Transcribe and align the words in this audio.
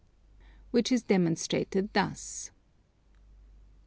Which 0.71 0.91
is 0.91 1.03
demonstrated 1.03 1.93
thus. 1.93 2.49